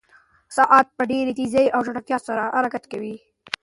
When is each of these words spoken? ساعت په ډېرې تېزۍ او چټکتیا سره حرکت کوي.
ساعت 0.55 0.87
په 0.97 1.03
ډېرې 1.11 1.31
تېزۍ 1.37 1.65
او 1.75 1.79
چټکتیا 1.85 2.17
سره 2.27 2.43
حرکت 2.57 2.83
کوي. 2.91 3.15